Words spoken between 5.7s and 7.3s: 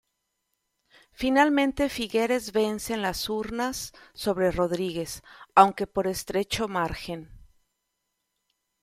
por estrecho margen.